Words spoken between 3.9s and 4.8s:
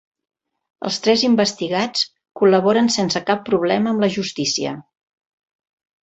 amb la justícia